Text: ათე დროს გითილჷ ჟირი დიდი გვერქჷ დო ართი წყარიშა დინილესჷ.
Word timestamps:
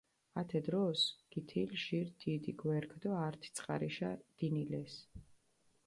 ათე 0.41 0.59
დროს 0.67 1.01
გითილჷ 1.31 1.77
ჟირი 1.83 2.11
დიდი 2.21 2.51
გვერქჷ 2.61 2.97
დო 3.03 3.11
ართი 3.27 3.49
წყარიშა 3.57 4.11
დინილესჷ. 4.37 4.99